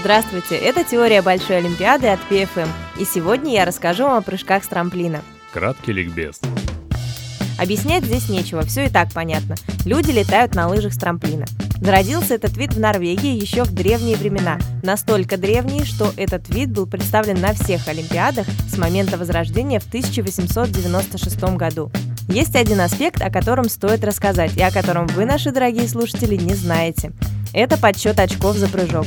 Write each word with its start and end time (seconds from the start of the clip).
Здравствуйте, 0.00 0.56
это 0.56 0.82
теория 0.82 1.20
Большой 1.20 1.58
Олимпиады 1.58 2.06
от 2.06 2.20
PFM. 2.30 2.68
И 2.98 3.04
сегодня 3.04 3.52
я 3.52 3.66
расскажу 3.66 4.04
вам 4.04 4.16
о 4.16 4.22
прыжках 4.22 4.64
с 4.64 4.66
трамплина. 4.66 5.20
Краткий 5.52 5.92
ликбез. 5.92 6.40
Объяснять 7.58 8.04
здесь 8.04 8.30
нечего, 8.30 8.62
все 8.62 8.86
и 8.86 8.88
так 8.88 9.12
понятно. 9.12 9.56
Люди 9.84 10.10
летают 10.10 10.54
на 10.54 10.68
лыжах 10.68 10.94
с 10.94 10.96
трамплина. 10.96 11.44
Зародился 11.82 12.34
этот 12.34 12.56
вид 12.56 12.72
в 12.72 12.80
Норвегии 12.80 13.38
еще 13.38 13.64
в 13.64 13.74
древние 13.74 14.16
времена. 14.16 14.58
Настолько 14.82 15.36
древние, 15.36 15.84
что 15.84 16.14
этот 16.16 16.48
вид 16.48 16.70
был 16.70 16.86
представлен 16.86 17.38
на 17.38 17.52
всех 17.52 17.86
Олимпиадах 17.86 18.46
с 18.72 18.78
момента 18.78 19.18
Возрождения 19.18 19.80
в 19.80 19.86
1896 19.86 21.42
году. 21.56 21.92
Есть 22.26 22.56
один 22.56 22.80
аспект, 22.80 23.20
о 23.20 23.30
котором 23.30 23.68
стоит 23.68 24.02
рассказать, 24.02 24.56
и 24.56 24.62
о 24.62 24.70
котором 24.70 25.06
вы, 25.08 25.26
наши 25.26 25.52
дорогие 25.52 25.86
слушатели, 25.86 26.36
не 26.36 26.54
знаете. 26.54 27.12
Это 27.52 27.76
подсчет 27.76 28.18
очков 28.18 28.56
за 28.56 28.68
прыжок. 28.68 29.06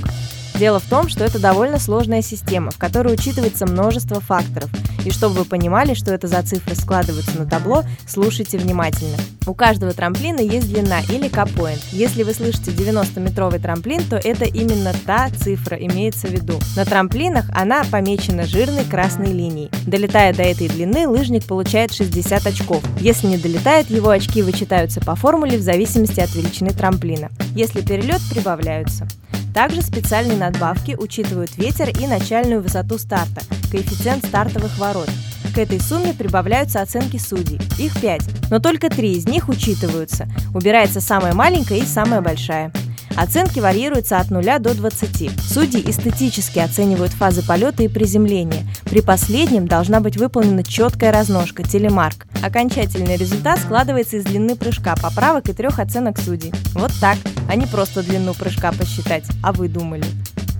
Дело 0.55 0.79
в 0.79 0.87
том, 0.87 1.09
что 1.09 1.23
это 1.23 1.39
довольно 1.39 1.79
сложная 1.79 2.21
система, 2.21 2.71
в 2.71 2.77
которой 2.77 3.13
учитывается 3.13 3.65
множество 3.65 4.19
факторов. 4.19 4.69
И 5.05 5.11
чтобы 5.11 5.35
вы 5.35 5.45
понимали, 5.45 5.93
что 5.93 6.13
это 6.13 6.27
за 6.27 6.41
цифры 6.43 6.75
складываются 6.75 7.37
на 7.37 7.45
табло, 7.45 7.83
слушайте 8.07 8.57
внимательно. 8.57 9.17
У 9.45 9.53
каждого 9.53 9.91
трамплина 9.91 10.39
есть 10.39 10.71
длина 10.71 11.01
или 11.09 11.27
капоинт. 11.27 11.81
Если 11.91 12.23
вы 12.23 12.33
слышите 12.33 12.71
90-метровый 12.71 13.59
трамплин, 13.59 14.03
то 14.03 14.15
это 14.15 14.45
именно 14.45 14.93
та 15.05 15.29
цифра 15.31 15.75
имеется 15.75 16.27
в 16.27 16.31
виду. 16.31 16.57
На 16.77 16.85
трамплинах 16.85 17.49
она 17.53 17.83
помечена 17.91 18.45
жирной 18.45 18.85
красной 18.85 19.33
линией. 19.33 19.69
Долетая 19.85 20.33
до 20.33 20.43
этой 20.43 20.69
длины, 20.69 21.07
лыжник 21.07 21.45
получает 21.45 21.93
60 21.93 22.45
очков. 22.45 22.81
Если 22.99 23.27
не 23.27 23.37
долетает, 23.37 23.89
его 23.89 24.09
очки 24.09 24.41
вычитаются 24.41 25.01
по 25.01 25.15
формуле 25.15 25.57
в 25.57 25.61
зависимости 25.61 26.21
от 26.21 26.33
величины 26.33 26.69
трамплина. 26.69 27.29
Если 27.55 27.81
перелет, 27.81 28.21
прибавляются. 28.31 29.07
Также 29.53 29.81
специальные 29.81 30.37
надбавки 30.37 30.95
учитывают 30.97 31.57
ветер 31.57 31.89
и 31.89 32.07
начальную 32.07 32.61
высоту 32.61 32.97
старта, 32.97 33.41
коэффициент 33.71 34.25
стартовых 34.25 34.77
ворот. 34.79 35.09
К 35.53 35.59
этой 35.59 35.79
сумме 35.79 36.13
прибавляются 36.13 36.81
оценки 36.81 37.17
судей. 37.17 37.59
Их 37.77 37.99
5, 38.01 38.49
но 38.49 38.59
только 38.59 38.89
три 38.89 39.13
из 39.13 39.27
них 39.27 39.49
учитываются. 39.49 40.27
Убирается 40.55 40.99
самая 40.99 41.33
маленькая 41.33 41.77
и 41.77 41.85
самая 41.85 42.21
большая. 42.21 42.71
Оценки 43.15 43.59
варьируются 43.59 44.17
от 44.17 44.31
0 44.31 44.43
до 44.59 44.73
20. 44.73 45.39
Судьи 45.39 45.87
эстетически 45.87 46.57
оценивают 46.57 47.11
фазы 47.11 47.45
полета 47.45 47.83
и 47.83 47.87
приземления. 47.87 48.65
При 48.93 49.01
последнем 49.01 49.67
должна 49.67 50.01
быть 50.01 50.17
выполнена 50.17 50.63
четкая 50.63 51.11
разножка, 51.11 51.63
телемарк. 51.63 52.27
Окончательный 52.43 53.17
результат 53.17 53.57
складывается 53.57 54.17
из 54.17 54.23
длины 54.23 54.55
прыжка, 54.55 54.95
поправок 54.95 55.49
и 55.49 55.53
трех 55.53 55.79
оценок 55.79 56.19
судей. 56.19 56.53
Вот 56.75 56.91
так, 57.01 57.17
а 57.49 57.55
не 57.55 57.65
просто 57.65 58.03
длину 58.03 58.35
прыжка 58.35 58.71
посчитать, 58.71 59.23
а 59.41 59.51
вы 59.51 59.67
думали. 59.67 60.05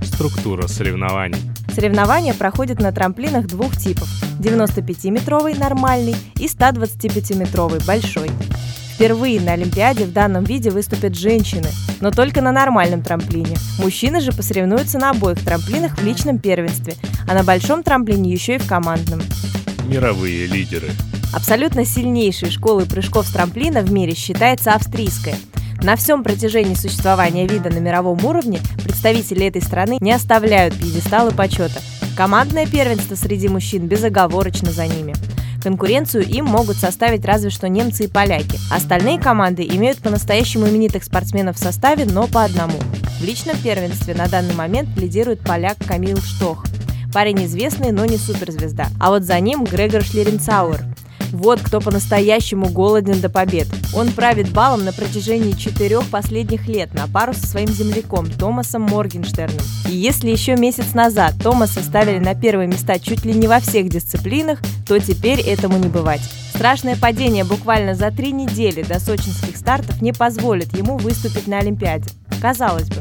Структура 0.02 0.66
соревнований. 0.66 1.38
Соревнования 1.76 2.34
проходят 2.34 2.80
на 2.80 2.92
трамплинах 2.92 3.46
двух 3.46 3.78
типов– 3.78 4.10
95-метровый 4.40 5.56
нормальный 5.56 6.16
и 6.40 6.48
125-метровый 6.48 7.86
большой. 7.86 8.32
Впервые 9.04 9.42
на 9.42 9.52
Олимпиаде 9.52 10.06
в 10.06 10.14
данном 10.14 10.46
виде 10.46 10.70
выступят 10.70 11.14
женщины, 11.14 11.68
но 12.00 12.10
только 12.10 12.42
на 12.42 12.54
нормальном 12.54 13.02
трамплине. 13.02 13.58
Мужчины 13.78 14.22
же 14.22 14.32
посоревнуются 14.32 14.98
на 14.98 15.10
обоих 15.10 15.44
трамплинах 15.44 15.98
в 15.98 16.06
личном 16.06 16.40
первенстве, 16.40 16.96
а 17.28 17.34
на 17.34 17.44
большом 17.44 17.84
трамплине 17.84 18.32
еще 18.32 18.56
и 18.56 18.60
в 18.60 18.66
командном. 18.66 19.22
Мировые 19.90 20.46
лидеры. 20.46 20.88
Абсолютно 21.34 21.84
сильнейшей 21.84 22.50
школой 22.50 22.86
прыжков 22.86 23.28
с 23.28 23.34
трамплина 23.34 23.82
в 23.82 23.92
мире 23.92 24.16
считается 24.16 24.72
австрийская. 24.72 25.36
На 25.82 25.98
всем 25.98 26.24
протяжении 26.24 26.74
существования 26.74 27.46
вида 27.46 27.70
на 27.72 27.80
мировом 27.80 28.24
уровне 28.24 28.62
представители 28.86 29.46
этой 29.46 29.62
страны 29.62 29.98
не 30.00 30.14
оставляют 30.14 30.76
пьедесталы 30.76 31.32
почета. 31.32 31.82
Командное 32.16 32.68
первенство 32.68 33.16
среди 33.16 33.50
мужчин 33.50 33.86
безоговорочно 33.86 34.72
за 34.72 34.88
ними. 34.88 35.14
Конкуренцию 35.64 36.28
им 36.28 36.46
могут 36.46 36.76
составить 36.76 37.24
разве 37.24 37.50
что 37.50 37.70
немцы 37.70 38.04
и 38.04 38.08
поляки. 38.08 38.60
Остальные 38.70 39.18
команды 39.18 39.64
имеют 39.64 40.00
по-настоящему 40.00 40.68
именитых 40.68 41.06
спортсменов 41.06 41.56
в 41.56 41.64
составе, 41.64 42.04
но 42.06 42.28
по 42.28 42.44
одному. 42.44 42.78
В 43.22 43.24
личном 43.24 43.56
первенстве 43.58 44.14
на 44.14 44.28
данный 44.28 44.54
момент 44.54 44.90
лидирует 44.98 45.40
поляк 45.40 45.78
Камил 45.88 46.18
Штох. 46.18 46.66
Парень 47.14 47.46
известный, 47.46 47.94
но 47.94 48.04
не 48.04 48.18
суперзвезда. 48.18 48.88
А 49.00 49.10
вот 49.10 49.24
за 49.24 49.40
ним 49.40 49.64
Грегор 49.64 50.04
Шлеренцауэр. 50.04 50.84
Вот 51.34 51.60
кто 51.62 51.82
по-настоящему 51.82 52.70
голоден 52.70 53.20
до 53.20 53.28
побед. 53.28 53.68
Он 53.96 54.12
правит 54.12 54.52
балом 54.52 54.86
на 54.86 54.94
протяжении 54.94 55.54
четырех 55.54 56.08
последних 56.10 56.68
лет 56.68 56.94
на 56.94 57.08
пару 57.08 57.34
со 57.34 57.48
своим 57.48 57.70
земляком 57.70 58.30
Томасом 58.30 58.84
Моргенштерном. 58.84 59.66
И 59.90 59.96
если 59.96 60.30
еще 60.30 60.56
месяц 60.56 60.94
назад 60.94 61.34
Томаса 61.42 61.82
ставили 61.82 62.20
на 62.20 62.36
первые 62.36 62.68
места 62.68 63.00
чуть 63.00 63.26
ли 63.26 63.34
не 63.34 63.48
во 63.48 63.60
всех 63.60 63.90
дисциплинах, 63.90 64.60
то 64.88 65.00
теперь 65.00 65.42
этому 65.42 65.80
не 65.80 65.88
бывать. 65.88 66.22
Страшное 66.54 66.96
падение 66.96 67.44
буквально 67.44 67.96
за 67.96 68.12
три 68.12 68.32
недели 68.32 68.84
до 68.84 69.00
сочинских 69.00 69.58
стартов 69.58 70.04
не 70.04 70.14
позволит 70.14 70.78
ему 70.78 70.98
выступить 70.98 71.48
на 71.48 71.58
Олимпиаде. 71.58 72.12
Казалось 72.42 72.90
бы. 72.90 72.98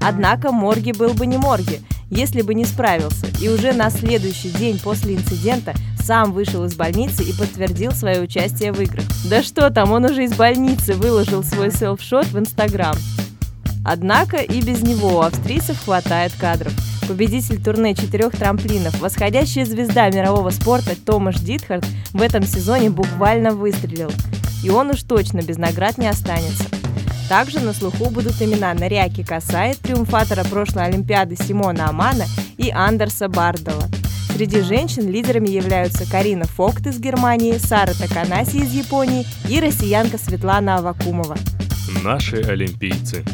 Однако 0.00 0.52
Морги 0.52 0.92
был 0.92 1.14
бы 1.14 1.26
не 1.26 1.36
Морги, 1.36 1.80
если 2.10 2.42
бы 2.42 2.54
не 2.54 2.64
справился. 2.64 3.26
И 3.40 3.48
уже 3.48 3.72
на 3.72 3.90
следующий 3.90 4.50
день 4.50 4.78
после 4.78 5.16
инцидента 5.16 5.74
сам 6.02 6.32
вышел 6.32 6.64
из 6.64 6.74
больницы 6.74 7.22
и 7.22 7.32
подтвердил 7.32 7.92
свое 7.92 8.20
участие 8.20 8.72
в 8.72 8.80
играх. 8.80 9.04
Да 9.30 9.42
что 9.42 9.70
там, 9.70 9.92
он 9.92 10.04
уже 10.04 10.24
из 10.24 10.34
больницы 10.34 10.94
выложил 10.94 11.44
свой 11.44 11.70
селфшот 11.70 12.26
в 12.26 12.38
Инстаграм. 12.38 12.96
Однако 13.84 14.38
и 14.38 14.60
без 14.60 14.82
него 14.82 15.18
у 15.18 15.20
австрийцев 15.22 15.82
хватает 15.84 16.32
кадров. 16.38 16.72
Победитель 17.08 17.62
турне 17.62 17.94
четырех 17.94 18.32
трамплинов, 18.32 19.00
восходящая 19.00 19.64
звезда 19.64 20.08
мирового 20.10 20.50
спорта 20.50 20.94
Томаш 20.94 21.36
Дитхард 21.40 21.84
в 22.12 22.22
этом 22.22 22.44
сезоне 22.44 22.90
буквально 22.90 23.52
выстрелил. 23.52 24.10
И 24.64 24.70
он 24.70 24.90
уж 24.90 25.02
точно 25.02 25.42
без 25.42 25.58
наград 25.58 25.98
не 25.98 26.06
останется. 26.06 26.64
Также 27.28 27.60
на 27.60 27.72
слуху 27.72 28.10
будут 28.10 28.40
имена 28.40 28.72
Наряки 28.74 29.24
Касай, 29.24 29.74
триумфатора 29.74 30.44
прошлой 30.44 30.84
Олимпиады 30.84 31.36
Симона 31.36 31.88
Амана 31.88 32.24
и 32.56 32.70
Андерса 32.70 33.28
Бардала– 33.28 33.88
Среди 34.34 34.62
женщин 34.62 35.10
лидерами 35.10 35.50
являются 35.50 36.10
Карина 36.10 36.46
Фокт 36.46 36.86
из 36.86 36.98
Германии, 36.98 37.58
Сара 37.58 37.92
Таканаси 37.92 38.60
из 38.60 38.72
Японии 38.72 39.26
и 39.48 39.60
россиянка 39.60 40.16
Светлана 40.16 40.78
Авакумова. 40.78 41.36
Наши 42.02 42.36
олимпийцы. 42.36 43.24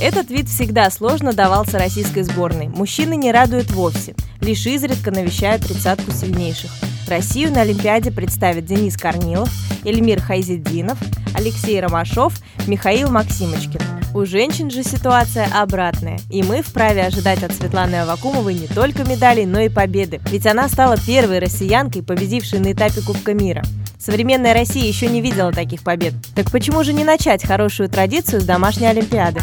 Этот 0.00 0.30
вид 0.30 0.48
всегда 0.48 0.90
сложно 0.90 1.34
давался 1.34 1.78
российской 1.78 2.22
сборной. 2.22 2.68
Мужчины 2.68 3.16
не 3.16 3.32
радуют 3.32 3.70
вовсе, 3.70 4.14
лишь 4.40 4.66
изредка 4.66 5.10
навещают 5.10 5.62
тридцатку 5.62 6.10
сильнейших. 6.10 6.70
Россию 7.06 7.52
на 7.52 7.60
Олимпиаде 7.60 8.10
представят 8.10 8.64
Денис 8.64 8.96
Корнилов, 8.96 9.50
Эльмир 9.84 10.22
Хайзеддинов, 10.22 10.98
Алексей 11.34 11.78
Ромашов, 11.80 12.32
Михаил 12.66 13.10
Максимочкин. 13.10 13.95
У 14.16 14.24
женщин 14.24 14.70
же 14.70 14.82
ситуация 14.82 15.46
обратная, 15.52 16.18
и 16.30 16.42
мы 16.42 16.62
вправе 16.62 17.04
ожидать 17.04 17.42
от 17.42 17.52
Светланы 17.52 17.96
Авакумовой 17.96 18.54
не 18.54 18.66
только 18.66 19.04
медалей, 19.04 19.44
но 19.44 19.60
и 19.60 19.68
победы, 19.68 20.22
ведь 20.30 20.46
она 20.46 20.70
стала 20.70 20.96
первой 20.96 21.38
россиянкой, 21.38 22.02
победившей 22.02 22.60
на 22.60 22.72
этапе 22.72 23.02
Кубка 23.02 23.34
мира. 23.34 23.62
Современная 23.98 24.54
Россия 24.54 24.86
еще 24.86 25.08
не 25.08 25.20
видела 25.20 25.52
таких 25.52 25.82
побед. 25.82 26.14
Так 26.34 26.50
почему 26.50 26.82
же 26.82 26.94
не 26.94 27.04
начать 27.04 27.46
хорошую 27.46 27.90
традицию 27.90 28.40
с 28.40 28.44
домашней 28.44 28.86
Олимпиады? 28.86 29.42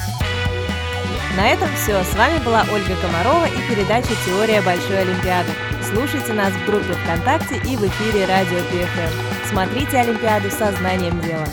На 1.37 1.49
этом 1.49 1.69
все. 1.75 2.03
С 2.03 2.15
вами 2.15 2.43
была 2.43 2.65
Ольга 2.73 2.95
Комарова 2.99 3.45
и 3.45 3.75
передача 3.75 4.09
«Теория 4.25 4.63
Большой 4.63 5.01
Олимпиады». 5.01 5.49
Слушайте 5.87 6.33
нас 6.33 6.51
в 6.51 6.65
группе 6.65 6.93
ВКонтакте 6.93 7.57
и 7.57 7.75
в 7.75 7.85
эфире 7.85 8.25
Радио 8.25 8.57
ПФМ. 8.71 9.51
Смотрите 9.51 9.97
Олимпиаду 9.97 10.49
со 10.49 10.71
знанием 10.71 11.21
дела. 11.21 11.45